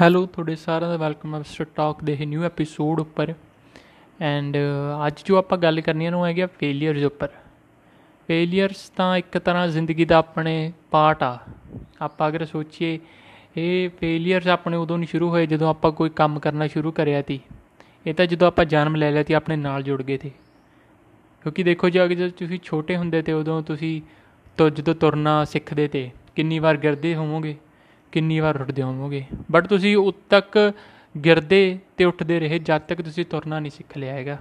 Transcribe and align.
Hello 0.00 0.24
ਤੁਹਾਡੇ 0.26 0.54
ਸਾਰਿਆਂ 0.56 0.90
ਦਾ 0.90 0.96
ਵੈਲਕਮ 0.96 1.34
ਹੈ 1.34 1.38
ਮਿਸਟਰ 1.38 1.64
ਟਾਕ 1.74 2.02
ਦੇ 2.04 2.16
ਨਿਊ 2.26 2.42
ਐਪੀਸੋਡ 2.44 3.00
ਉੱਪਰ। 3.00 3.32
ਐਂਡ 4.20 4.56
ਅੱਜ 5.06 5.22
ਜੋ 5.26 5.36
ਆਪਾਂ 5.36 5.58
ਗੱਲ 5.58 5.80
ਕਰਨੀ 5.80 6.06
ਹੈ 6.06 6.14
ਉਹ 6.14 6.24
ਹੈਗੀ 6.26 6.40
ਆ 6.40 6.46
ਫੇਲੀਅਰਸ 6.58 7.04
ਉੱਪਰ। 7.04 7.28
ਫੇਲੀਅਰਸ 8.28 8.88
ਤਾਂ 8.96 9.16
ਇੱਕ 9.16 9.38
ਤਰ੍ਹਾਂ 9.38 9.66
ਜ਼ਿੰਦਗੀ 9.68 10.04
ਦਾ 10.04 10.16
ਆਪਣੇ 10.18 10.72
ਪਾਰਟ 10.90 11.22
ਆ। 11.22 11.38
ਆਪਾਂ 12.02 12.28
ਅਗਰ 12.28 12.44
ਸੋਚੀਏ, 12.44 12.98
ਇਹ 13.56 13.90
ਫੇਲੀਅਰਸ 14.00 14.46
ਆਪਣੇ 14.46 14.76
ਉਦੋਂ 14.76 14.98
ਨਹੀਂ 14.98 15.08
ਸ਼ੁਰੂ 15.08 15.28
ਹੋਏ 15.30 15.46
ਜਦੋਂ 15.46 15.68
ਆਪਾਂ 15.70 15.92
ਕੋਈ 15.92 16.10
ਕੰਮ 16.10 16.38
ਕਰਨਾ 16.38 16.66
ਸ਼ੁਰੂ 16.66 16.92
ਕਰਿਆ 16.92 17.20
ਤੀ 17.22 17.38
ਇਹ 18.06 18.14
ਤਾਂ 18.14 18.26
ਜਦੋਂ 18.26 18.48
ਆਪਾਂ 18.48 18.64
ਜਨਮ 18.64 18.96
ਲੈ 18.96 19.10
ਲਿਆ 19.10 19.22
ਤੀ 19.22 19.34
ਆਪਣੇ 19.34 19.56
ਨਾਲ 19.56 19.82
ਜੁੜ 19.82 20.02
ਗਏ 20.02 20.16
ਤੇ 20.16 20.30
ਕਿਉਂਕਿ 21.44 21.62
ਦੇਖੋ 21.62 21.88
ਜੀ, 21.88 22.02
ਅਗਰ 22.04 22.14
ਜਦੋਂ 22.14 22.30
ਤੁਸੀਂ 22.38 22.58
ਛੋਟੇ 22.62 22.96
ਹੁੰਦੇ 22.96 23.22
ਤੇ 23.22 23.32
ਉਦੋਂ 23.32 23.60
ਤੁਸੀਂ 23.62 24.00
ਤੋਂ 24.56 24.68
ਜਦੋਂ 24.70 24.94
ਤੁਰਨਾ 24.94 25.44
ਸਿੱਖਦੇ 25.44 25.86
ਤੇ, 25.88 26.10
ਕਿੰਨੀ 26.36 26.58
ਵਾਰ 26.58 26.76
ਗਿਰਦੇ 26.76 27.14
ਹੋਵੋਗੇ। 27.14 27.56
ਕਿੰਨੀ 28.14 28.40
ਵਾਰ 28.40 28.60
ਉੱਠਦੇ 28.60 28.82
ਹੋਵੋਗੇ? 28.82 29.24
ਬਟ 29.50 29.66
ਤੁਸੀਂ 29.66 29.96
ਉਦ 29.96 30.14
ਤੱਕ 30.30 30.72
ਗਿਰਦੇ 31.14 31.78
ਤੇ 31.96 32.04
ਉੱਠਦੇ 32.04 32.38
ਰਹੇ 32.40 32.58
ਜਦ 32.58 32.80
ਤੱਕ 32.80 33.02
ਤੁਸੀਂ 33.02 33.24
ਤੁਰਨਾ 33.24 33.60
ਨਹੀਂ 33.60 33.70
ਸਿੱਖ 33.70 33.96
ਲਿਆ 33.98 34.12
ਹੈਗਾ। 34.12 34.38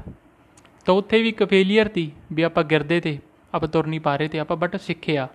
ਤਾਂ 0.86 0.94
ਉੱਥੇ 0.94 1.22
ਵੀ 1.22 1.30
ਇੱਕ 1.30 1.44
ਫੇਲੀਅਰ 1.44 1.88
ਤੀ 1.88 2.12
ਵੀ 2.34 2.44
ਆਪਾਂ 2.44 2.64
ਗਿਰਦੇ 2.64 3.00
ਤੇ, 3.00 3.18
ਆਪਾਂ 3.54 3.68
ਤੁਰ 3.70 3.88
ਨਹੀਂ 3.88 4.00
ਪਾ 4.00 4.16
ਰਹੇ 4.16 4.28
ਤੇ 4.28 4.40
ਆਪਾਂ 4.40 4.58
ਬਟ 4.58 4.76
ਸਿੱਖਿਆ। 4.78 5.28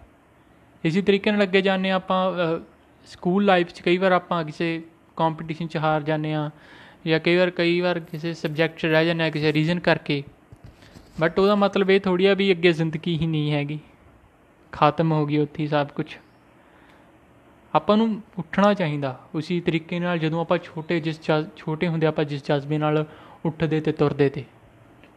ਇਸੇ 0.84 1.02
ਤਰੀਕੇ 1.02 1.30
ਨਾਲ 1.30 1.42
ਅੱਗੇ 1.42 1.60
ਜਾਂਦੇ 1.62 1.90
ਹਾਂ 1.90 1.96
ਆਪਾਂ 1.96 2.20
ਸਕੂਲ 3.06 3.44
ਲਾਈਫ 3.44 3.72
'ਚ 3.72 3.80
ਕਈ 3.80 3.96
ਵਾਰ 3.98 4.12
ਆਪਾਂ 4.12 4.44
ਕਿਸੇ 4.44 4.82
ਕੰਪੀਟੀਸ਼ਨ 5.16 5.66
'ਚ 5.66 5.76
ਹਾਰ 5.76 6.02
ਜਾਂਦੇ 6.02 6.32
ਆ 6.34 6.50
ਜਾਂ 7.06 7.20
ਕਈ 7.20 7.36
ਵਾਰ 7.36 7.50
ਕਈ 7.50 7.80
ਵਾਰ 7.80 8.00
ਕਿਸੇ 8.00 8.34
ਸਬਜੈਕਟ 8.34 8.78
'ਚ 8.78 8.86
ਰਹਿ 8.86 9.06
ਜਾਂਦੇ 9.06 9.24
ਆ 9.24 9.30
ਕਿਸੇ 9.30 9.52
ਰੀਜ਼ਨ 9.52 9.80
ਕਰਕੇ। 9.80 10.22
ਬਟ 11.20 11.38
ਉਹਦਾ 11.38 11.54
ਮਤਲਬ 11.54 11.90
ਇਹ 11.90 12.00
ਥੋੜੀ 12.00 12.26
ਆ 12.26 12.34
ਵੀ 12.34 12.50
ਅੱਗੇ 12.52 12.72
ਜ਼ਿੰਦਗੀ 12.72 13.18
ਹੀ 13.18 13.26
ਨਹੀਂ 13.26 13.52
ਹੈਗੀ। 13.52 13.78
ਖਤਮ 14.72 15.12
ਹੋ 15.12 15.26
ਗਈ 15.26 15.38
ਉੱਥੇ 15.38 15.62
ਹੀ 15.62 15.68
ਸਭ 15.68 15.88
ਕੁਝ 15.88 16.06
ਆਪਾਂ 17.78 17.96
ਨੂੰ 17.96 18.06
ਉੱਠਣਾ 18.38 18.72
ਚਾਹੀਦਾ। 18.74 19.18
ਉਸੇ 19.34 19.60
ਤਰੀਕੇ 19.60 19.98
ਨਾਲ 20.00 20.18
ਜਦੋਂ 20.18 20.40
ਆਪਾਂ 20.40 20.58
ਛੋਟੇ 20.58 21.00
ਜਿਸ 21.00 21.20
ਛੋਟੇ 21.56 21.88
ਹੁੰਦੇ 21.88 22.06
ਆਪਾਂ 22.06 22.24
ਜਿਸ 22.24 22.44
ਜਜ਼ਬੇ 22.44 22.78
ਨਾਲ 22.78 23.04
ਉੱਠਦੇ 23.46 23.80
ਤੇ 23.80 23.92
ਤੁਰਦੇ 23.92 24.28
ਤੇ, 24.28 24.44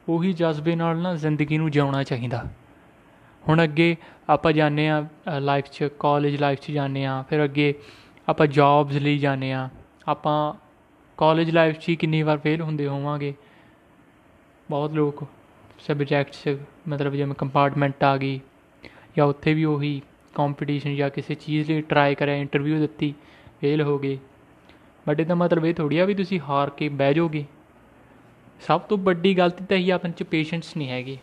ਉਹੀ 0.09 0.33
ਜਜ਼ਬੇ 0.33 0.75
ਨਾਲ 0.75 0.97
ਨਾ 0.97 1.15
ਜ਼ਿੰਦਗੀ 1.15 1.57
ਨੂੰ 1.57 1.71
ਜਿਉਣਾ 1.71 2.03
ਚਾਹੀਦਾ। 2.03 2.43
ਹੁਣ 3.43 3.63
ਅੱਗੇ 3.63 3.95
ਆਪਾਂ 4.29 4.51
ਜਾਂਦੇ 4.53 4.87
ਆ 4.89 5.05
ਲਾਈਫ 5.39 5.65
'ਚ 5.65 5.89
ਕਾਲਜ 5.99 6.35
ਲਾਈਫ 6.35 6.59
'ਚ 6.59 6.71
ਜਾਂਦੇ 6.71 7.05
ਆ 7.05 7.21
ਫਿਰ 7.29 7.43
ਅੱਗੇ 7.43 7.73
ਆਪਾਂ 8.27 8.47
ਜੌਬਸ 8.47 8.95
ਲਈ 8.95 9.17
ਜਾਂਦੇ 9.17 9.51
ਆ 9.51 9.69
ਆਪਾਂ 10.07 10.53
ਕਾਲਜ 11.17 11.49
ਲਾਈਫ 11.49 11.77
'ਚ 11.77 11.89
ਹੀ 11.89 11.95
ਕਿੰਨੀ 11.95 12.21
ਵਾਰ 12.23 12.37
ਫੇਲ 12.37 12.61
ਹੁੰਦੇ 12.61 12.87
ਹੋਵਾਂਗੇ। 12.87 13.33
ਬਹੁਤ 14.69 14.91
ਲੋਕ 14.91 15.23
ਸਬਜੈਕਟਸ 15.79 16.47
ਮਤਲਬ 16.87 17.13
ਜਿਵੇਂ 17.13 17.35
ਕੰਪਾਰਟਮੈਂਟ 17.35 18.03
ਆ 18.03 18.15
ਗਈ 18.17 18.39
ਜਾਂ 19.17 19.25
ਉੱਥੇ 19.25 19.53
ਵੀ 19.53 19.63
ਉਹੀ 19.65 20.01
ਕੰਪੀਟੀਸ਼ਨ 20.35 20.95
ਜਾਂ 20.95 21.09
ਕਿਸੇ 21.09 21.35
ਚੀਜ਼ 21.35 21.71
ਲਈ 21.71 21.81
ਟਰਾਈ 21.81 22.15
ਕਰਿਆ 22.15 22.35
ਇੰਟਰਵਿਊ 22.35 22.79
ਦਿੱਤੀ 22.79 23.13
ਫੇਲ 23.61 23.81
ਹੋ 23.81 23.99
ਗਏ। 23.99 24.17
ਬਟ 25.07 25.19
ਇਹਦਾ 25.19 25.35
ਮਤਲਬ 25.35 25.65
ਇਹ 25.65 25.73
ਥੋੜੀ 25.73 25.99
ਆ 25.99 26.05
ਵੀ 26.05 26.13
ਤੁਸੀਂ 26.13 26.39
ਹਾਰ 26.39 26.69
ਕੇ 26.69 26.89
ਬਹਿ 26.89 27.13
ਜਾਓਗੇ। 27.13 27.45
ਸਭ 28.61 28.81
ਤੋਂ 28.81 28.97
ਵੱਡੀ 28.97 29.37
ਗਲਤੀ 29.37 29.65
ਤਾਂ 29.65 29.77
ਇਹ 29.77 29.93
ਆਪਣੇ 29.93 30.11
'ਚ 30.11 30.23
ਪੇਸ਼ੈਂਸ 30.23 30.77
ਨਹੀਂ 30.77 30.89
ਹੈਗੀ। 30.89 31.17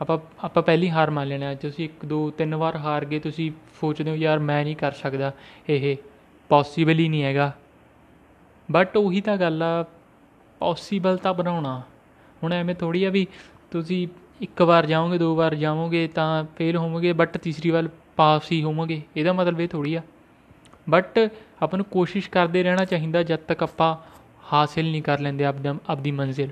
ਆਪਾਂ 0.00 0.18
ਆਪਾਂ 0.44 0.62
ਪਹਿਲੀ 0.62 0.90
ਹਾਰ 0.90 1.10
ਮੰਨ 1.10 1.28
ਲੈਣਾ 1.28 1.54
ਤੁਸੀਂ 1.54 1.84
ਇੱਕ, 1.84 2.04
ਦੋ, 2.04 2.30
ਤਿੰਨ 2.30 2.54
ਵਾਰ 2.54 2.76
ਹਾਰ 2.76 3.04
ਗਏ, 3.04 3.18
ਤੁਸੀਂ 3.18 3.52
ਸੋਚਦੇ 3.80 4.10
ਹੋ, 4.10 4.16
ਯਾਰ, 4.16 4.38
ਮੈਂ 4.38 4.64
ਨਹੀਂ 4.64 4.76
ਕਰ 4.76 4.92
ਸਕਦਾ। 4.92 5.32
ਇਹ 5.68 5.96
ਪੋਸੀਬਲ 6.48 6.98
ਹੀ 6.98 7.08
ਨਹੀਂ 7.08 7.22
ਹੈਗਾ। 7.22 7.52
ਬਟ 8.70 8.96
ਉਹੀ 8.96 9.20
ਤਾਂ 9.20 9.36
ਗੱਲ 9.36 9.62
ਆ 9.62 9.82
ਪੋਸੀਬਲ 10.58 11.16
ਤਾਂ 11.16 11.34
ਬਣਾਉਣਾ। 11.34 11.82
ਹੁਣ 12.42 12.52
ਐਵੇਂ 12.52 12.74
ਥੋੜੀ 12.74 13.04
ਆ 13.04 13.10
ਵੀ 13.10 13.26
ਤੁਸੀਂ 13.70 14.08
ਇੱਕ 14.40 14.62
ਵਾਰ 14.62 14.86
ਜਾਓਗੇ, 14.86 15.18
ਦੋ 15.18 15.34
ਵਾਰ 15.36 15.54
ਜਾਵੋਗੇ 15.54 16.08
ਤਾਂ 16.08 16.44
ਫੇਲ 16.58 16.76
ਹੋਵੋਗੇ 16.76 17.12
ਬਟ 17.12 17.36
ਤੀਸਰੀ 17.36 17.70
ਵਾਰ 17.70 17.88
ਪਾਸ 18.16 18.52
ਹੀ 18.52 18.62
ਹੋਵੋਗੇ। 18.62 19.02
ਇਹਦਾ 19.16 19.32
ਮਤਲਬ 19.32 19.60
ਇਹ 19.60 19.68
ਥੋੜੀ 19.68 19.94
ਆ। 19.94 20.02
ਬਟ 20.90 21.18
ਆਪਾਂ 21.62 21.78
ਨੂੰ 21.78 21.86
ਕੋਸ਼ਿਸ਼ 21.86 22.30
ਕਰਦੇ 22.30 22.62
ਰਹਿਣਾ 22.62 22.84
ਚਾਹੀਦਾ 22.84 23.22
ਜਦ 23.22 23.36
ਤੱਕ 23.36 23.62
ਆਪਾਂ 23.62 23.96
ਹਾਸਿਲ 24.52 24.90
ਨਹੀਂ 24.90 25.02
ਕਰ 25.02 25.20
ਲੈਂਦੇ 25.20 25.44
ਆਪਦਾ, 25.44 25.74
ਆਪਦੀ 25.88 26.10
ਮੰਜ਼ਿਲ। 26.10 26.50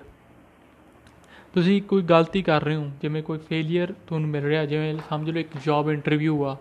ਤੁਸੀਂ 1.54 1.82
ਕੋਈ 1.82 2.02
ਗਲਤੀ 2.02 2.42
ਕਰ 2.42 2.64
ਰਹੇ 2.64 2.74
ਹੋ, 2.74 2.90
ਜਿਵੇਂ 3.02 3.22
ਕੋਈ 3.22 3.38
ਫੇਲੀਅਰ 3.38 3.94
ਤੁਹਾਨੂੰ 4.06 4.30
ਮਿਲ 4.30 4.44
ਰਿਹਾ, 4.44 4.64
ਜਿਵੇਂ 4.64 4.98
ਸਮਝ 5.10 5.30
ਲਓ 5.30 5.40
ਇੱਕ 5.40 5.56
ਜੌਬ 5.64 5.90
ਇੰਟਰਵਿਊ 5.90 6.44
ਆ। 6.44 6.56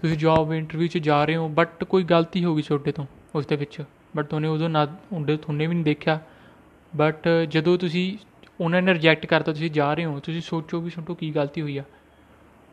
ਤੁਸੀਂ 0.00 0.16
ਜੌਬ 0.16 0.52
ਇੰਟਰਵਿਊ 0.52 0.88
'ਚ 0.88 0.98
ਜਾ 0.98 1.24
ਰਹੇ 1.24 1.36
ਹੋ 1.36 1.48
ਬਟ 1.48 1.84
ਕੋਈ 1.84 2.04
ਗਲਤੀ 2.04 2.44
ਹੋ 2.44 2.56
ਗਈ 2.56 2.62
ਛੋਟੇ 2.62 2.92
ਤੋਂ, 2.92 3.06
ਉਸ 3.34 3.46
ਦੇ 3.46 3.56
ਵਿੱਚ। 3.56 3.82
ਬਟ 4.16 4.26
ਤੁਹਾਨੂੰ 4.26 4.52
ਉਦੋਂ 4.52 4.68
ਨਾ, 4.68 4.86
ਉਹਦੇ, 5.12 5.36
ਤੁਹਾਨੂੰ 5.36 5.66
ਵੀ 5.66 5.74
ਨਹੀਂ 5.74 5.84
ਦੇਖਿਆ। 5.84 6.20
ਬਟ 6.96 7.28
ਜਦੋਂ 7.48 7.78
ਤੁਸੀਂ 7.78 8.18
ਉਹਨਾਂ 8.60 8.82
ਨੇ 8.82 8.94
ਰਿਜੈਕਟ 8.94 9.26
ਕਰਤਾ, 9.26 9.52
ਤੁਸੀਂ 9.52 9.70
ਜਾ 9.70 9.92
ਰਹੇ 9.94 10.04
ਹੋ, 10.04 10.20
ਤੁਸੀਂ 10.20 10.40
ਸੋਚੋ 10.40 10.80
ਵੀ 10.80 10.90
ਛੋਟੋ 10.90 11.14
ਕੀ 11.14 11.30
ਗਲਤੀ 11.30 11.62
ਹੋਈ 11.62 11.76
ਆ। 11.78 11.84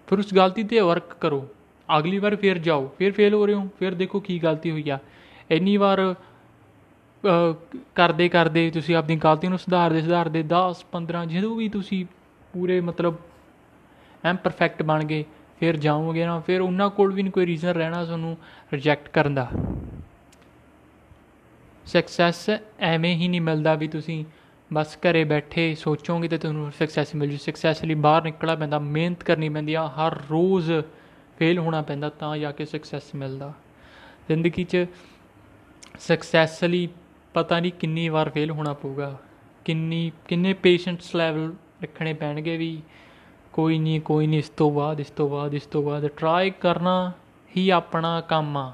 ਫਿਰ 0.07 0.19
ਉਸ 0.19 0.33
ਗਲਤੀ 0.33 0.63
ਤੇ 0.63 0.79
ਵਰਕ 0.79 1.13
ਕਰੋ। 1.13 1.47
ਅਗਲੀ 1.89 2.19
ਵਾਰ 2.19 2.35
ਫਿਰ 2.35 2.57
ਜਾਓ, 2.57 2.87
ਫਿਰ 2.97 3.11
ਫੇਲ 3.11 3.33
ਹੋ 3.33 3.45
ਰਹੇ 3.45 3.55
ਹੋ, 3.55 3.67
ਫਿਰ 3.79 3.93
ਦੇਖੋ 3.93 4.19
ਕੀ 4.19 4.39
ਗਲਤੀ 4.39 4.71
ਹੋਈ 4.71 4.89
ਆ। 4.89 4.97
ਇੰਨੀ 5.51 5.77
ਵਾਰ 5.77 6.13
ਕਰਦੇ 7.95 8.27
ਕਰਦੇ 8.29 8.69
ਤੁਸੀਂ 8.69 8.95
ਆਪਣੀ 8.95 9.15
ਗਲਤੀ 9.15 9.47
ਨੂੰ 9.47 9.57
ਸੁਧਾਰਦੇ 9.59 10.01
ਸੁਧਾਰਦੇ 10.01 10.43
10 10.43 10.83
15 10.91 11.25
ਜਦੋਂ 11.25 11.55
ਵੀ 11.55 11.69
ਤੁਸੀਂ 11.69 12.05
ਪੂਰੇ 12.53 12.79
ਮਤਲਬ 12.81 13.15
ਐਮ 14.25 14.35
ਪਰਫੈਕਟ 14.35 14.83
ਬਣ 14.83 15.03
ਗਏ, 15.03 15.23
ਫਿਰ 15.59 15.77
ਜਾਓਗੇ 15.77 16.25
ਨਾ, 16.25 16.39
ਫਿਰ 16.39 16.61
ਉਹਨਾਂ 16.61 16.89
ਕੋਲ 16.89 17.13
ਵੀ 17.13 17.23
ਨਹੀਂ 17.23 17.33
ਕੋਈ 17.33 17.45
ਰੀਜ਼ਨ 17.45 17.69
ਰਹਿਣਾ 17.69 18.03
ਤੁਹਾਨੂੰ 18.05 18.37
ਰਿਜੈਕਟ 18.73 19.09
ਕਰਨ 19.09 19.35
ਦਾ। 19.35 19.49
ਸਕਸੈਸ 21.85 22.49
ਐਵੇਂ 22.79 23.15
ਹੀ 23.15 23.27
ਨਹੀਂ 23.27 23.41
ਮਿਲਦਾ 23.41 23.75
ਵੀ 23.75 23.87
ਤੁਸੀਂ 23.87 24.23
ਬਸ 24.73 24.97
ਘਰੇ 24.97 25.23
ਬੈਠੇ 25.23 25.75
ਸੋਚੋਗੇ 25.75 26.27
ਤੇ 26.27 26.37
ਤੁਹਾਨੂੰ 26.37 26.71
ਸਕਸੈਸ 26.71 27.15
ਮਿਲ 27.15 27.31
ਜੂ। 27.31 27.37
ਸਕਸੈਸ 27.37 27.83
ਲਈ 27.83 27.95
ਬਾਹਰ 27.95 28.23
ਨਿਕਲਣਾ 28.23 28.55
ਪੈਂਦਾ, 28.55 28.79
ਮਿਹਨਤ 28.79 29.23
ਕਰਨੀ 29.23 29.49
ਪੈਂਦੀ 29.49 29.73
ਆ, 29.73 29.87
ਹਰ 29.87 30.17
ਰੋਜ਼ 30.31 30.71
ਫੇਲ 31.39 31.59
ਹੋਣਾ 31.59 31.81
ਪੈਂਦਾ 31.81 32.09
ਤਾਂ 32.09 32.37
ਜਾ 32.37 32.51
ਕੇ 32.51 32.65
ਸਕਸੈਸ 32.65 33.15
ਮਿਲਦਾ। 33.15 33.53
ਜ਼ਿੰਦਗੀ 34.27 34.63
'ਚ 34.63 34.85
ਸਕਸੈਸ 35.99 36.63
ਲਈ 36.63 36.87
ਪਤਾ 37.33 37.59
ਨਹੀਂ 37.59 37.71
ਕਿੰਨੀ 37.71 38.09
ਵਾਰ 38.09 38.29
ਫੇਲ 38.29 38.51
ਹੋਣਾ 38.51 38.73
ਪਊਗਾ। 38.73 39.17
ਕਿੰਨੀ, 39.65 40.11
ਕਿੰਨੇ 40.27 40.53
ਪੇਸ਼ੈਂਟਸ 40.53 41.15
ਲੈਵਲ 41.15 41.53
ਰੱਖਣੇ 41.83 42.13
ਪੈਣਗੇ 42.13 42.57
ਵੀ 42.57 42.81
ਕੋਈ 43.53 43.79
ਨਹੀਂ 43.79 44.01
ਕੋਈ 44.01 44.27
ਨਹੀਂ, 44.27 44.39
ਇਸ 44.39 44.49
ਤੋਂ 44.49 44.71
ਬਾਅਦ, 44.71 44.99
ਇਸ 44.99 45.09
ਤੋਂ 45.09 45.29
ਬਾਅਦ, 45.29 45.53
ਇਸ 45.53 45.65
ਤੋਂ 45.65 45.83
ਬਾਅਦ 45.83 46.07
ਟਰਾਈ 46.07 46.49
ਕਰਨਾ 46.49 47.11
ਹੀ 47.57 47.69
ਆਪਣਾ 47.69 48.21
ਕੰਮ 48.21 48.57
ਆ। 48.57 48.73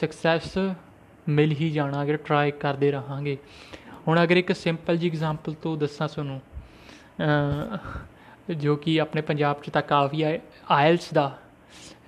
ਸਕਸੈਸ 0.00 0.58
ਮਿਲ 1.28 1.52
ਹੀ 1.52 1.70
ਜਾਣਾ 1.70 2.02
ਅਗਰ 2.02 2.16
ਟਰਾਈ 2.16 2.50
ਕਰਦੇ 2.50 2.90
ਰਹਾਂਗੇ। 2.90 3.38
ਹੁਣ 4.08 4.22
ਅਗਰ 4.22 4.36
ਇੱਕ 4.36 4.52
ਸਿੰਪਲ 4.52 4.96
ਜੀ 4.96 5.08
ਐਗਜ਼ਾਮਪਲ 5.08 5.54
ਤੋਂ 5.62 5.76
ਦੱਸਾਂ 5.76 6.08
ਤੁਹਾਨੂੰ 6.08 6.40
ਜੋ 8.56 8.76
ਕਿ 8.76 9.00
ਆਪਣੇ 9.00 9.22
ਪੰਜਾਬ 9.22 9.60
'ਚ 9.62 9.70
ਤਾਂ 9.70 9.82
ਕਾਫੀ 9.82 10.22
ਹੈ 10.24 10.38
ਆਇਲਸ 10.70 11.12
ਦਾ, 11.14 11.30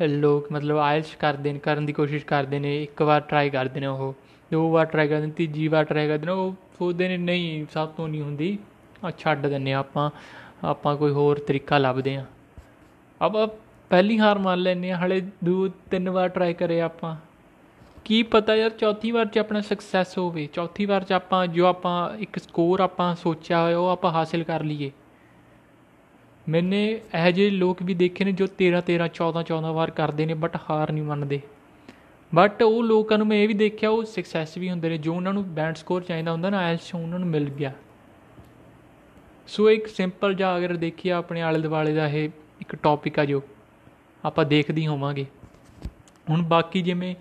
ਲੋਕ 0.03 0.51
ਮਤਲਬ 0.53 0.79
ਆਇਲਸ 0.79 1.15
ਕਰਦੇ 1.17 1.53
ਨੇ, 1.53 1.59
ਕਰਨ 1.59 1.87
ਦੀ 1.87 1.93
ਕੋਸ਼ਿਸ਼ 1.93 2.25
ਕਰਦੇ 2.27 2.59
ਨੇ, 2.59 2.83
ਇੱਕ 2.83 3.03
ਵਾਰ 3.03 3.21
ਟਰਾਈ 3.21 3.51
ਕਰਦੇ 3.51 3.81
ਨੇ 3.81 3.87
ਉਹ, 3.87 4.15
ਦੋ 4.53 4.71
ਵਾਰ 4.71 4.87
ਟਰਾਈ 4.87 5.09
ਕਰਦੇ 5.09 5.27
ਨੇ, 5.27 5.33
ਤੀਜੀ 5.33 5.69
ਵਾਰ 5.69 5.85
ਟਰਾਈ 5.85 6.09
ਕਰਦੇ 6.09 6.27
ਨੇ, 6.27 6.33
ਉਹ 6.33 6.55
ਸੋਚਦੇ 6.79 7.09
ਨੇ 7.09 7.17
ਨਹੀਂ 7.17 7.67
ਸਭ 7.75 7.89
ਤੋਂ 7.89 8.09
ਨਹੀਂ 8.09 8.23
ਹੁੰਦੀ 8.23 8.59
ਆ 9.05 9.11
ਛੱਡ 9.19 9.47
ਦਿੰਨੇ 9.47 9.73
ਆਪਾਂ 9.73 10.11
ਆਪਾਂ 10.65 10.97
ਕੋਈ 10.97 11.13
ਹੋਰ 11.13 11.39
ਤਰੀਕਾ 11.39 11.79
ਲੱਭਦੇ 11.79 12.17
ਆ 12.17 12.25
ਆਪਾਂ 13.21 13.47
ਪਹਿਲੀ 13.91 14.19
ਹਾਰ 14.19 14.39
ਮੰਨ 14.39 14.59
ਲੈਨੇ 14.59 14.91
ਆ 14.91 14.97
ਹਲੇ 14.97 15.21
ਦੋ 15.45 15.69
ਤਿੰਨ 15.91 16.09
ਵਾਰ 16.11 16.29
ਟਰਾਈ 16.29 16.55
ਕਰੇ 16.55 16.81
ਆਪਾਂ। 16.81 17.17
ਕੀ 18.05 18.23
ਪਤਾ 18.23 18.55
ਯਾਰ, 18.57 18.71
ਚੌਥੀ 18.71 19.11
ਵਾਰ 19.11 19.27
'ਚ 19.27 19.39
ਆਪਣਾ 19.39 19.61
ਸਕਸੈਸ 19.61 20.19
ਹੋਵੇ। 20.19 20.47
ਚੌਥੀ 20.47 20.87
ਵਾਰ 20.87 21.05
'ਚ 21.05 21.13
ਆਪਾਂ, 21.13 21.47
ਜੋ 21.47 21.67
ਆਪਾਂ 21.67 22.17
ਇੱਕ 22.17 22.39
ਸਕੋਰ 22.39 22.81
ਆਪਾਂ 22.81 23.15
ਸੋਚਿਆ 23.17 23.63
ਹੋਇਆ, 23.63 23.79
ਉਹ 23.79 23.89
ਆਪਾਂ 23.89 24.11
ਹਾਸਿਲ 24.11 24.45
ਕਰ 24.45 24.63
ਲਈਏ। 24.63 24.91
ਮੈਨੇ 26.49 27.01
ਇਹ 27.15 27.33
ਜਿਹੇ 27.33 27.51
ਲੋਕ 27.51 27.83
ਵੀ 27.83 27.95
ਦੇਖੇ 27.95 28.25
ਨੇ 28.25 28.33
ਜੋ 28.33 28.47
13 28.47 28.81
13 28.81 29.09
14 29.09 29.43
14 29.43 29.73
ਵਾਰ 29.73 29.91
ਕਰਦੇ 29.91 30.27
ਨੇ 30.27 30.35
ਬਟ 30.35 30.57
ਹਾਰ 30.71 30.93
ਨਹੀਂ 30.93 31.05
ਮੰਨਦੇ। 31.05 31.41
ਬਟ 32.35 32.63
ਉਹ 32.63 32.83
ਲੋਕਾਂ 32.83 33.19
ਨੂੰ 33.19 33.27
ਮੈਂ 33.27 33.37
ਇਹ 33.37 33.49
ਵੀ 33.49 33.55
ਦੇਖਿਆ, 33.55 33.91
ਉਹ 33.91 34.05
ਸਕਸੈਸ 34.05 34.59
ਵੀ 34.59 34.71
ਹੁੰਦੇ 34.71 34.89
ਨੇ। 34.89 34.99
ਜੋ 34.99 35.15
ਉਹਨਾਂ 35.15 35.33
ਨੂੰ 35.33 35.55
ਬੈਂਡ 35.55 35.77
ਸਕੋਰ 35.77 36.03
ਚਾਹੀਦਾ 36.03 36.33
ਹੁੰਦਾ 36.33 36.51
ਨਾ 36.51 36.59
ਆਇਲਸ 36.59 36.95
ਉਹਨਾਂ 36.95 37.19
ਨੂੰ 37.19 37.29
ਮਿਲ 37.29 37.49
ਗਿਆ। 37.49 37.73
ਸੋ 39.47 39.71
ਇੱਕ 39.71 39.87
ਸਿੰਪਲ 39.87 40.35
ਜਿਹਾ 40.35 40.57
ਅਗਰ 40.57 40.77
ਦੇਖੀਏ 40.77 41.13
ਆਪਣੇ 41.13 41.43
ਆਲੇ 41.43 41.59
ਦੁਆਲੇ 41.59 41.95
ਦਾ 41.95 42.09
ਇਹ 42.09 42.29
ਇੱਕ 42.61 42.77
ਟੌਪਿਕ 42.77 43.19
ਆ 43.19 43.25
ਜੋ, 43.25 43.43
ਆਪਾਂ 44.25 44.45
ਦੇਖਦੇ 44.45 44.87
ਹੋਵਾਂਗੇ। 44.87 45.27
ਹੁਣ 46.31 46.43
ਬਾਕੀ 46.43 46.83
ਜਿਵੇਂ 46.83 47.15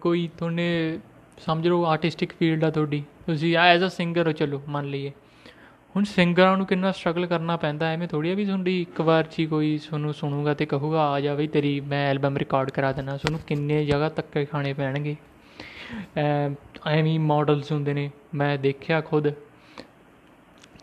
ਕੋਈ 0.00 0.28
ਤੁਹਾਨੇ 0.38 0.98
ਸਮਝ 1.38 1.66
ਲਓ 1.68 1.84
ਆਰਟਿਸਟਿਕ 1.84 2.32
ਫੀਲਡ 2.38 2.64
ਆ 2.64 2.70
ਤੁਹਾਡੀ, 2.70 3.02
ਤੁਸੀਂ 3.26 3.56
ਐਜ਼ 3.56 3.84
ਅ 3.84 3.88
ਸਿੰਗਰ 3.88 4.26
ਹੋ, 4.26 4.32
ਚਲੋ 4.32 4.62
ਮੰਨ 4.68 4.86
ਲਈਏ। 4.86 5.12
ਹੁਣ 5.94 6.04
ਸਿੰਗਰਾਂ 6.04 6.56
ਨੂੰ 6.56 6.66
ਕਿੰਨਾ 6.66 6.90
ਸਟਰਗਲ 6.92 7.26
ਕਰਨਾ 7.26 7.56
ਪੈਂਦਾ, 7.56 7.90
ਐਵੇਂ 7.92 8.08
ਥੋੜੀ 8.08 8.30
ਆ 8.30 8.34
ਵੀ 8.34 8.44
ਤੁਹਾਡੀ 8.44 8.80
ਇੱਕ 8.82 9.00
ਵਾਰ 9.00 9.24
'ਚ 9.24 9.38
ਹੀ 9.38 9.46
ਕੋਈ 9.46 9.78
ਤੁਹਾਨੂੰ 9.78 10.12
ਸੁਣੂਗਾ 10.14 10.54
ਤੇ 10.54 10.66
ਕਹੂਗਾ, 10.66 11.06
ਆ 11.06 11.20
ਜਾ 11.20 11.34
ਬਈ 11.34 11.46
ਤੇਰੀ 11.46 11.78
ਮੈਂ 11.80 12.06
ਐਲਬਮ 12.10 12.36
ਰਿਕਾਰਡ 12.36 12.70
ਕਰਾ 12.70 12.92
ਦੇਣਾ 12.92 13.16
ਤੁਹਾਨੂੰ 13.16 13.40
ਕਿੰਨੇ 13.46 13.84
ਜਗ੍ਹਾ 13.84 14.08
ਧੱਕੇ 14.08 14.44
ਖਾਣੇ 14.44 14.72
ਪੈਣਗੇ। 14.72 15.16
ਐਵੇਂ 16.86 17.18
ਮਾਡਲਸ 17.20 17.72
ਹੁੰਦੇ 17.72 17.94
ਨੇ, 17.94 18.10
ਮੈਂ 18.34 18.56
ਦੇਖਿਆ 18.58 19.00
ਖੁਦ। 19.00 19.32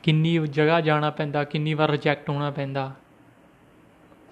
ਕਿੰਨੀ 0.04 0.38
ਜਗ੍ਹਾ 0.48 0.82
ਜਾਣਾ 0.82 1.10
ਪੈਂਦਾ, 1.10 1.44
ਕਿੰਨੀ 1.44 1.74
ਵਾਰ 1.74 1.92
ਰਿਜੈਕਟ 1.92 2.30
ਹੋਣਾ 2.30 2.52
ਪੈਂਦਾ। 2.52 2.92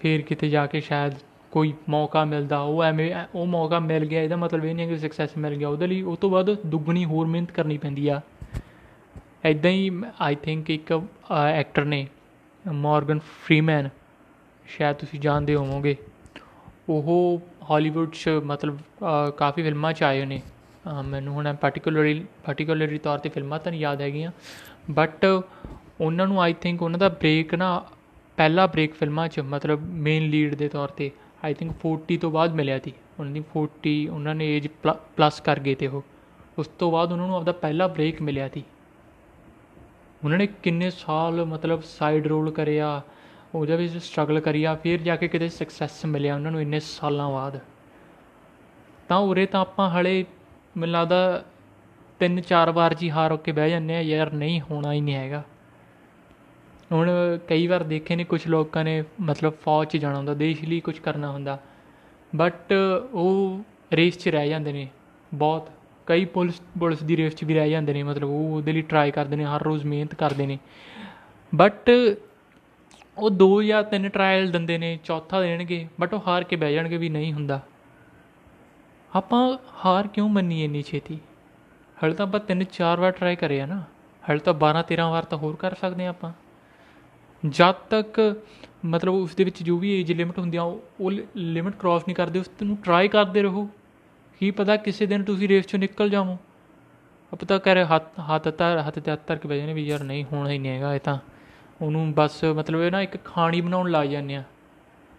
ਫਿਰ 0.00 0.22
ਕਿਤੇ 0.22 0.48
ਜਾ 0.48 0.66
ਕੇ 0.66 0.80
ਸ਼ਾਇਦ 0.80 1.14
ਕੋਈ 1.52 1.72
ਮੌਕਾ 1.88 2.24
ਮਿਲਦਾ, 2.24 2.58
ਉਹ 2.60 2.82
ਐਵੇਂ, 2.84 3.14
ਉਹ 3.34 3.46
ਮੌਕਾ 3.46 3.78
ਮਿਲ 3.78 4.04
ਗਿਆ, 4.04 4.22
ਇਹਦਾ 4.22 4.36
ਮਤਲਬ 4.36 4.64
ਇਹ 4.64 4.74
ਨਹੀਂ 4.74 4.88
ਕਿ 4.88 4.98
ਸਕਸੈਸ 4.98 5.36
ਮਿਲ 5.38 5.54
ਗਿਆ। 5.54 5.68
ਉਹਦੇ 5.68 5.86
ਲਈ 5.86 6.00
ਉਸ 6.02 6.18
ਤੋਂ 6.18 6.30
ਬਾਅਦ 6.30 6.50
ਦੁੱਗਣੀ 6.66 7.04
ਹੋਰ 7.04 7.26
ਮਿਹਨਤ 7.26 7.50
ਕਰਨੀ 7.52 7.78
ਪੈਂਦੀ 7.78 8.08
ਆ। 8.08 8.20
ਐਦਾਂ 9.44 9.70
ਹੀ 9.70 9.90
ਆਈ 10.20 10.34
ਥਿੰਕ 10.42 10.70
ਇੱਕ 10.70 10.92
ਐਕਟਰ 11.32 11.84
ਨੇ 11.84 12.06
ਮਾਰਗਨ 12.64 13.18
ਫਰੀਮੈਨ 13.44 13.88
ਸ਼ਾਇਦ 14.66 14.96
ਤੁਸੀਂ 14.96 15.20
ਜਾਣਦੇ 15.20 15.54
ਹੋਵੋਗੇ। 15.54 15.96
ਉਹ 16.88 17.40
ਹਾਲੀਵੁੱਡ 17.70 18.10
'ਚ 18.12 18.28
ਮਤਲਬ 18.44 18.78
ਕਾਫੀ 19.36 19.62
ਫਿਲਮਾਂ 19.62 19.92
'ਚ 19.92 20.02
ਆਏ 20.02 20.24
ਨੇ। 20.24 20.40
ਮੈਨੂੰ 21.04 21.34
ਹੁਣ 21.34 21.54
ਪਾਰਟਿਕੂਲਰਲੀ 21.54 22.24
ਪਾਰਟਿਕੂਲਰਲੀ 22.44 22.98
ਤੌਰ 22.98 23.18
ਤੇ 23.18 23.28
ਫਿਲਮਾਂ 23.28 23.58
ਤਾਂ 23.58 23.72
ਨਹੀਂ 23.72 23.80
ਯਾਦ 23.80 24.00
ਹੈਗੀਆਂ। 24.00 24.30
ਬਟ 24.90 25.24
ਉਹਨਾਂ 26.00 26.26
ਨੂੰ 26.26 26.40
ਆਈ 26.42 26.54
ਥਿੰਕ 26.60 26.82
ਉਹਨਾਂ 26.82 26.98
ਦਾ 26.98 27.08
ਬ੍ਰੇਕ 27.08 27.54
ਨਾ, 27.54 27.84
ਪਹਿਲਾ 28.38 28.66
ਬ੍ਰੇਕ 28.66 28.94
ਫਿਲਮਾਂ 28.94 29.28
'ਚ, 29.28 29.40
ਮਤਲਬ 29.40 29.82
ਮੇਨ 30.06 30.28
ਲੀਡ 30.30 30.54
ਦੇ 30.54 30.68
ਤੌਰ 30.68 30.88
ਤੇ। 30.88 31.10
ਆਈ 31.44 31.54
ਥਿੰਕ 31.54 31.72
40 31.72 32.16
ਤੋਂ 32.16 32.30
ਬਾਅਦ 32.30 32.54
ਮਿਲਿਆ 32.54 32.78
ਸੀ। 32.78 32.92
ਉਹਨਾਂ 33.20 33.32
ਦੀ 33.32 33.40
40 33.40 34.08
ਉਹਨਾਂ 34.08 34.34
ਨੇ 34.34 34.56
ਏਜ 34.56 34.68
ਪਲੱਸ 35.16 35.40
ਕਰ 35.40 35.60
ਗਏ 35.60 35.74
ਤੇ 35.74 35.86
ਉਹ। 35.86 36.02
ਉਸ 36.58 36.66
ਤੋਂ 36.66 36.92
ਬਾਅਦ 36.92 37.12
ਉਹਨਾਂ 37.12 37.26
ਨੂੰ 37.26 37.36
ਆਪਦਾ 37.36 37.52
ਪਹਿਲਾ 37.52 37.86
ਬ੍ਰੇਕ 37.86 38.22
ਮਿਲਿਆ 38.22 38.48
ਸੀ। 38.48 38.64
ਉਹਨਾਂ 40.24 40.38
ਨੇ 40.38 40.46
ਕਿੰਨੇ 40.46 40.90
ਸਾਲ 40.90 41.44
ਮਤਲਬ 41.44 41.82
ਸਾਈਡ 41.82 42.26
ਰੋਲ 42.26 42.50
ਕਰਿਆ, 42.50 43.02
ਉਹਦੇ 43.54 43.76
ਵਿੱਚ 43.76 43.96
ਸਟਰਗਲ 43.96 44.40
ਕਰਿਆ, 44.40 44.74
ਫਿਰ 44.74 45.02
ਜਾ 45.02 45.16
ਕੇ 45.16 45.28
ਕਿਤੇ 45.28 45.48
ਸਕਸੈਸ 45.48 46.04
ਮਿਲਿਆ 46.04 46.34
ਉਹਨਾਂ 46.34 46.50
ਨੂੰ 46.50 46.60
ਇੰਨੇ 46.60 46.80
ਸਾਲਾਂ 46.80 47.30
ਬਾਅਦ। 47.30 47.60
ਤਾਂ 49.08 49.16
ਉਰੇ 49.16 49.46
ਤਾਂ 49.46 49.60
ਆਪਾਂ 49.60 49.90
ਹਲੇ 49.90 50.24
ਮੈਨੂੰ 50.76 50.92
ਲੱਗਦਾ 50.92 51.44
ਤਿੰਨ 52.18 52.40
ਚਾਰ 52.40 52.70
ਵਾਰ 52.70 52.94
ਜੀ 52.94 53.10
ਹਾਰ 53.10 53.36
ਕੇ 53.36 53.52
ਬਹਿ 53.52 53.70
ਜਾਂਦੇ 53.70 53.96
ਆ, 53.96 54.00
ਯਾਰ 54.00 54.32
ਨਹੀਂ, 54.32 54.60
ਹੋਣਾ 54.60 54.92
ਹੀ 54.92 55.00
ਨਹੀਂ 55.00 55.14
ਹੈਗਾ। 55.14 55.42
ਹੁਣ 56.92 57.10
ਕਈ 57.48 57.66
ਵਾਰ 57.66 57.82
ਦੇਖੇ 57.82 58.16
ਨੇ 58.16 58.24
ਕੁਝ 58.24 58.46
ਲੋਕਾਂ 58.46 58.84
ਨੇ 58.84 59.02
ਮਤਲਬ 59.20 59.52
ਫੌਜ 59.64 59.88
'ਚ 59.88 59.96
ਜਾਣਾ 59.96 60.16
ਹੁੰਦਾ, 60.16 60.34
ਦੇਸ਼ 60.34 60.64
ਲਈ 60.64 60.80
ਕੁਝ 60.80 60.98
ਕਰਨਾ 60.98 61.30
ਹੁੰਦਾ। 61.30 61.58
ਬਟ 62.36 62.72
ਉਹ 63.12 63.60
ਰੇਸ 63.92 64.18
'ਚ 64.18 64.28
ਰਹਿ 64.28 64.48
ਜਾਂਦੇ 64.48 64.72
ਨੇ 64.72 64.88
ਬਹੁਤ। 65.34 65.70
ਕਈ 66.06 66.24
ਪੁਲਿਸ 66.24 66.60
ਪੁਲਿਸ 66.78 67.02
ਦੀ 67.02 67.16
ਰੇਸ 67.16 67.34
'ਚ 67.34 67.44
ਵੀ 67.44 67.54
ਰਹਿ 67.54 67.70
ਜਾਂਦੇ 67.70 67.92
ਨੇ, 67.92 68.02
ਮਤਲਬ 68.02 68.28
ਉਹ 68.28 68.56
ਉਹਦੇ 68.56 68.72
ਲਈ 68.72 68.82
ਟਰਾਈ 68.82 69.10
ਕਰਦੇ 69.10 69.36
ਨੇ, 69.36 69.44
ਹਰ 69.44 69.62
ਰੋਜ਼ 69.62 69.86
ਮਿਹਨਤ 69.86 70.14
ਕਰਦੇ 70.14 70.46
ਨੇ। 70.46 70.58
ਬਟ 71.54 71.90
ਉਹ 73.18 73.30
ਦੋ 73.30 73.62
ਜਾਂ 73.62 73.82
ਤਿੰਨ 73.82 74.08
ਟਰਾਇਲ 74.08 74.50
ਦਿੰਦੇ 74.50 74.78
ਨੇ, 74.78 74.98
ਚੌਥਾ 75.04 75.40
ਦੇਣਗੇ 75.40 75.88
ਬਟ 76.00 76.14
ਉਹ 76.14 76.20
ਹਾਰ 76.26 76.44
ਕੇ 76.44 76.56
ਬਹਿ 76.56 76.74
ਜਾਣਗੇ 76.74 76.96
ਵੀ 76.96 77.08
ਨਹੀਂ 77.08 77.32
ਹੁੰਦਾ। 77.32 77.60
ਆਪਾਂ 79.16 79.58
ਹਾਰ 79.84 80.06
ਕਿਉਂ 80.06 80.28
ਮੰਨੀ 80.28 80.64
ਇੰਨੀ 80.64 80.82
ਛੇਤੀ? 80.82 81.18
ਹਲ 82.04 82.14
ਤਾਂ 82.14 82.26
ਆਪਾਂ 82.26 82.40
ਤਿੰਨ 82.40 82.64
ਚਾਰ 82.64 83.00
ਵਾਰ 83.00 83.10
ਟਰਾਈ 83.10 83.36
ਕਰੇ 83.36 83.60
ਆ 83.60 83.66
ਨਾ। 83.66 83.82
ਹਲ 84.30 84.38
ਤਾਂ 84.38 84.54
12 84.54 84.82
13 84.82 85.10
ਵਾਰ 85.10 85.24
ਤਾਂ 85.24 85.38
ਹੋਰ 85.38 85.56
ਕਰ 85.56 85.74
ਸਕਦੇ 85.74 86.06
ਆ 86.06 86.10
ਆਪਾਂ। 86.10 86.32
ਜਦ 87.48 87.74
ਤੱਕ 87.90 88.42
ਮਤਲਬ 88.84 89.14
ਉਸ 89.14 89.34
ਦੇ 89.34 89.44
ਵਿੱਚ 89.44 89.62
ਜੋ 89.62 89.78
ਵੀ 89.78 90.00
ਏਜ 90.00 90.12
ਲਿਮਟ 90.12 90.38
ਹੁੰਦੀ 90.38 90.56
ਆ, 90.56 90.62
ਉਹ 90.62 91.10
ਲਿਮਟ 91.36 91.76
ਕ੍ਰਾਸ 91.76 92.02
ਨਹੀਂ 92.02 92.14
ਕਰਦੇ 92.14 92.38
ਉਸ 92.38 92.50
ਨੂੰ 92.62 92.76
ਟਰਾਈ 92.76 93.08
ਕਰਦੇ 93.08 93.42
ਰਹੋ। 93.42 93.68
ਕੀ 94.40 94.50
ਪਤਾ 94.50 94.76
ਕਿਸੇ 94.76 95.06
ਦਿਨ 95.06 95.24
ਤੁਸੀਂ 95.24 95.48
ਰੇਸ 95.48 95.66
ਚੋਂ 95.66 95.78
ਨਿਕਲ 95.78 96.10
ਜਾਵੋ। 96.10 96.36
ਅਬ 97.32 97.38
ਤਾਂ 97.38 97.58
ਕਰੇ 97.58 97.84
ਹੱਥ 97.84 98.20
ਹੱਥ 98.20 98.48
ਤਰ 98.48 98.82
ਹੱਥ 98.86 98.98
ਤੇ 98.98 99.12
ਹੱਥ 99.12 99.32
ਕੇ 99.32 99.48
ਬੈਜਨੇ 99.48 99.72
ਵੀ 99.72 99.86
ਯਾਰ 99.86 100.02
ਨਹੀਂ, 100.02 100.24
ਹੋਣਾ 100.32 100.50
ਹੀ 100.50 100.58
ਨਹੀਂ 100.58 100.72
ਹੈਗਾ 100.72 100.94
ਇਹ 100.94 101.00
ਤਾਂ। 101.00 101.18
ਉਹਨੂੰ 101.82 102.12
ਬਸ 102.14 102.44
ਮਤਲਬ 102.44 102.82
ਇਹ 102.82 102.90
ਨਾ 102.90 103.00
ਇੱਕ 103.02 103.24
ਖਾਣੀ 103.24 103.60
ਬਣਾਉਣ 103.60 103.90
ਲੱਗ 103.90 104.08
ਜਾਂਦੇ 104.08 104.34
ਆ। 104.34 104.42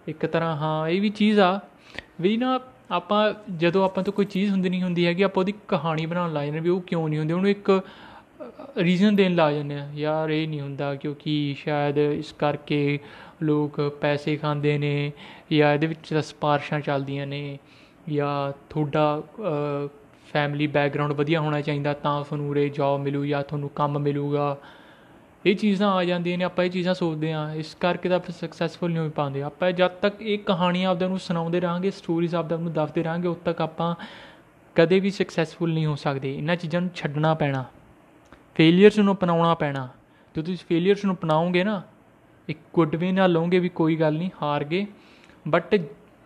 ਇੱਕ 0.08 0.26
ਤਰ੍ਹਾਂ 0.26 0.56
ਹਾਂ, 0.56 0.88
ਇਹ 0.88 1.02
ਵੀ 1.02 1.10
ਚੀਜ਼ 1.10 1.40
ਆ 1.40 1.60
ਵੀ 2.22 2.38
ਨਾ 2.38 2.60
ਆਪਾਂ 2.92 3.34
ਜਦੋਂ 3.58 3.86
ਆਪਾਂ 3.86 4.04
ਤੋਂ 4.04 4.14
ਕੋਈ 4.14 4.26
ਚੀਜ਼ 4.26 4.52
ਹੁੰਦੀ 4.52 4.70
ਨਹੀਂ 4.70 4.84
ਹੁੰਦੀ 4.84 5.06
ਹੈਗੀ, 5.06 5.22
ਆਪਾਂ 5.22 5.42
ਉਹਦੀ 5.42 5.54
ਕਹਾਣੀ 5.68 6.06
ਬਣਾਉਣ 6.06 6.34
ਲੱਗ 6.34 6.46
ਜਾਂਦੇ 6.46 6.60
ਵੀ 6.60 6.70
ਉਹ 6.70 6.82
ਕਿਉਂ 6.82 7.10
ਨਹੀਂ 7.10 7.20
ਹੁੰਦੀ। 7.20 7.34
ਉਹਨੂੰ 7.34 7.50
ਇੱਕ 7.50 7.82
ਰੀਜ਼ਨ 8.76 9.16
ਦੇਣ 9.16 9.36
ਲੱਗ 9.36 9.54
ਜਾਂਦੇ 9.54 9.76
ਆ, 9.76 9.88
ਯਾਰ 9.96 10.30
ਇਹ 10.30 10.48
ਨਹੀਂ 10.48 10.62
ਹੁੰਦਾ 10.62 10.94
ਕਿਉਂਕਿ 10.96 11.56
ਸ਼ਾਇਦ 11.60 11.98
ਇਸ 11.98 12.32
ਕਰਕੇ 12.34 13.00
ਲੋਕ 13.44 13.80
ਪੈਸੇ 14.02 14.36
ਖਾਂਦੇ 14.36 14.78
ਨੇ 14.78 15.12
ਜਾਂ 15.52 15.74
ਇਹਦੇ 15.74 15.88
ਵਿੱਚ 15.88 16.14
ਸਪਾਰਸ਼ਾਂ 16.16 16.80
ਚੱਲਦੀਆਂ 16.80 17.28
ਨੇ 17.28 17.58
ਜਾਂ 18.10 18.52
ਤੁਹਾਡਾ 18.70 19.22
ਫੈਮਿਲੀ 20.32 20.68
ਬੈਕਗ੍ਰਾਉਂਡ 20.68 21.14
ਵਧੀਆ 21.14 21.40
ਹੋਣਾ 21.42 21.60
ਚਾਹੀਦਾ 21.62 21.94
ਤਾਂ 21.94 22.24
ਤੁਹਾਨੂੰ 22.24 22.50
ਉਰੇ 22.50 22.68
ਜੌਬ 22.70 23.02
ਮਿਲੂ 23.02 23.26
ਜਾਂ 23.26 23.44
ਤੁਹਾਨੂੰ 23.44 23.70
ਕੰਮ 23.76 24.00
ਮਿਲੂਗਾ। 24.00 24.56
ਇਹ 25.46 25.56
ਚੀਜ਼ਾਂ 25.56 25.92
ਆ 25.92 26.04
ਜਾਂਦੀਆਂ 26.04 26.38
ਨੇ, 26.38 26.44
ਆਪਾਂ 26.44 26.66
ਇਹ 26.66 26.70
ਚੀਜ਼ਾਂ 26.72 26.94
ਸੋਚਦੇ 26.94 27.32
ਆ 27.34 27.54
ਇਸ 27.54 27.76
ਕਰਕੇ 27.80 28.10
ਤਾਂ 28.10 28.18
ਆਪਾਂ 28.18 28.34
ਸਕਸੈਸਫੁਲ 28.34 28.92
ਨਹੀਂ 28.92 29.04
ਹੋ 29.04 29.10
ਪਾਉਂਦੇ। 29.16 29.42
ਆਪਾਂ 29.42 29.72
ਜਦ 29.72 30.00
ਤੱਕ 30.02 30.22
ਇਹ 30.22 30.40
ਕਹਾਣੀਆਂ 30.40 30.90
ਆਪਦੇ 30.90 31.08
ਨੂੰ 31.08 31.20
ਸੁਣਾਉਂਦੇ 31.20 31.60
ਰਹਾਂਗੇ 31.60 31.92
ਸਟੋਰੀਜ਼ 31.92 32.36
ਆਪਦੇ 32.36 32.58
ਨੂੰ 32.58 32.74
ਦੱਸਦੇ 32.74 33.04
ਰਹਾਂਗੇ, 33.04 33.28
ਉਦ 33.28 33.38
ਤੱਕ 33.46 33.62
ਆਪਾਂ 33.62 33.96
ਕਦੇ 34.76 35.00
ਵੀ 35.00 35.10
ਸਕਸੈਸਫੁਲ 35.12 35.74
ਨਹੀਂ 35.74 35.86
ਹੋ 35.86 35.96
ਸਕਦੇ। 35.96 36.36
ਇਹਨਾਂ 36.36 36.56
ਚੀਜ਼ਾਂ 36.56 36.82
ਨੂੰ 36.82 36.90
ਛੱਡਣਾ 36.96 37.34
ਪੈਣਾ। 37.34 37.64
ਫੇਲਿਅਰਸ 38.56 39.00
ਨੂੰ 39.00 39.14
ਅਪਣਾਉਣਾ 39.14 39.54
ਪੈਣਾ। 39.56 39.88
ਜਦੋਂ 40.36 40.44
ਤੁਸੀਂ 40.44 40.66
ਫੇਲਿਅਰਸ 40.70 41.06
ਨੂੰ 41.06 41.16
ਅਪਣਾਓਗੇ 41.16 41.64
ਨਾ, 41.64 41.82
ਇੱਕ 42.50 42.60
ਗੁੱਡ 42.74 42.96
ਵੇ 42.96 43.12
ਨਾਲ 43.12 43.32
ਲਓਗੇ 43.32 43.60
ਵੀ 43.60 43.70
ਕੋਈ 43.70 43.96
ਗੱਲ 43.96 44.14
ਨਹੀਂ, 44.14 44.30
ਹਾਰ 44.42 44.64
ਗਏ। 44.64 44.86
ਬਟ 45.48 45.76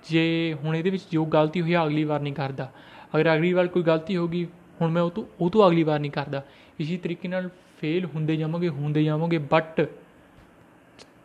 ਜੇ 0.10 0.56
ਹੁਣ 0.64 0.76
ਇਹਦੇ 0.76 0.90
ਵਿੱਚ 0.90 1.04
ਜੋ 1.12 1.26
ਗਲਤੀ 1.26 1.62
ਹੋਈ 1.62 1.76
ਅਗਲੀ 1.76 2.04
ਵਾਰ 2.04 2.20
ਨਹੀਂ 2.20 2.34
ਕਰਦਾ। 2.34 2.72
ਅਗਰ 3.16 3.34
ਅਗਲੀ 3.34 3.54
ਵਾਰ 3.54 3.68
ਕੋਈ 3.68 3.84
ਗਲਤੀ 3.84 4.18
ਹੋ 4.18 4.28
ਗਈ, 4.28 4.46
ਹੁਣ 4.82 4.92
ਮੈਂ 4.92 5.02
ਉਹ 5.02 5.10
ਤੋਂ 5.10 5.24
ਉਹ 5.42 5.50
ਤੋਂ 5.50 5.68
ਅਗਲੀ 5.68 5.84
ਵਾਰ 5.84 6.00
ਨਹੀਂ 6.00 6.12
ਕਰਦਾ। 6.12 6.44
ਇਸੇ 6.80 6.98
ਤਰੀਕੇ 6.98 7.28
ਨਾਲ 7.28 7.50
ਫੇਲ 7.80 8.06
ਹੁੰਦੇ 8.06 8.36
ਜਾਵੋਗੇ 8.36 8.70
ਹੁੰਦੇ 8.70 9.04
ਜਾਵੋਗੇ 9.04 9.38
ਬਟ 9.52 9.82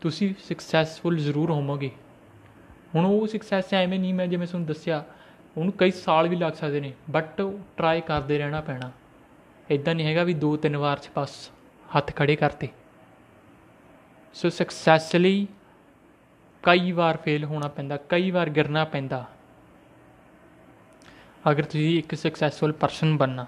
ਤੁਸੀਂ 0.00 0.34
ਸਕਸੈਸਫੁਲ 0.48 1.16
ਜ਼ਰੂਰ 1.18 1.50
ਹੋਵੋਗੇ। 1.50 1.90
ਹੁਣ 2.94 3.06
ਉਹ 3.06 3.26
ਸਕਸੈਸ 3.26 3.74
ਐਵੇਂ 3.74 3.98
ਨਹੀਂ, 4.00 4.14
ਮੈਂ 4.14 4.26
ਜਿਵੇਂ 4.26 4.46
ਤੁਹਾਨੂੰ 4.46 4.66
ਦੱਸਿਆ, 4.66 5.04
ਉਹਨੂੰ 5.56 5.72
ਕਈ 5.78 5.90
ਸਾਲ 5.90 6.28
ਵੀ 6.28 6.36
ਲੱਗ 6.36 6.52
ਸਕਦੇ 6.52 6.80
ਨੇ 6.80 6.92
ਬਟ 7.10 7.40
ਟਰਾਈ 7.76 8.00
ਕਰਦੇ 8.00 8.38
ਰਹਿਣਾ 8.38 8.60
ਪੈਣਾ। 8.60 8.90
ਇਦਾਂ 9.70 9.94
ਨਹੀਂ 9.94 10.06
ਹੈਗਾ 10.06 10.22
ਵੀ 10.24 10.34
ਦੋ 10.34 10.56
ਤਿੰਨ 10.56 10.76
ਵਾਰ 10.76 10.98
ਚ 10.98 11.10
ਬਸ 11.16 11.50
ਹੱਥ 11.96 12.16
ਖੜੇ 12.16 12.36
ਕਰਤੇ। 12.36 12.68
ਸੋ 14.34 14.48
ਸਕਸੈਸ 14.48 15.16
ਲਈ 15.16 15.46
ਕਈ 16.62 16.92
ਵਾਰ 16.92 17.16
ਫੇਲ 17.16 17.44
ਹੋਣਾ 17.44 17.68
ਪੈਂਦਾ, 17.68 17.96
ਕਈ 17.96 18.30
ਵਾਰ 18.30 18.48
ਗਿਰਨਾ 18.48 18.84
ਪੈਂਦਾ। 18.84 19.24
ਅਗਰ 21.50 21.62
ਤੁਸੀਂ 21.62 21.98
ਇੱਕ 21.98 22.14
ਸਕਸੈਸਫੁਲ 22.14 22.72
ਪਰਸਨ 22.72 23.16
ਬਣਨਾ। 23.16 23.46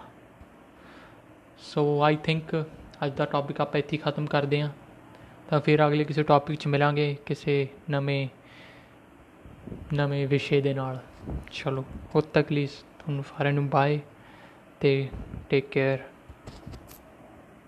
ਸੋ 1.59 2.03
ਆਈ 2.03 2.17
ਥਿੰਕ 2.17 2.65
ਅੱਜ 3.05 3.13
ਦਾ 3.13 3.25
ਟੌਪਿਕ 3.25 3.61
ਆਪਾਂ 3.61 3.79
ਇੱਥੇ 3.79 3.97
ਖਤਮ 3.97 4.27
ਕਰਦੇ 4.27 4.61
ਹਾਂ। 4.61 4.71
ਤਾਂ 5.49 5.61
ਫਿਰ 5.61 5.87
ਅਗਲੇ 5.87 6.05
ਕਿਸੇ 6.05 6.23
ਟੌਪਿਕ 6.23 6.61
'ਚ 6.61 6.67
ਮਿਲਾਂਗੇ 6.67 7.17
ਕਿਸੇ 7.27 7.69
ਨਵੇਂ 7.91 8.29
ਨਵੇਂ 9.95 10.29
ਵਿਸ਼ੇ 10.29 10.61
ਦੇ 10.61 10.75
ਨਾਲ। 10.75 10.99
ਚਲੋ, 11.53 11.85
ਉਦ 12.15 12.25
ਤੱਕ 12.25 12.53
ਲਈ 12.53 12.67
ਤੁਹਾਨੂੰ 12.67 13.25
ਸਾਰਿਆਂ 13.25 13.55
ਨੂੰ 13.55 13.69
ਬਾਏ 13.69 14.01
ਨਮਸਤੇ 14.85 15.09
ਟੇਕ 15.51 15.69
ਕੇਅਰ 15.71 15.99